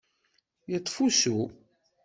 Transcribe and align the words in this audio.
Yeṭṭef 0.71 0.95
usu. 1.05 1.39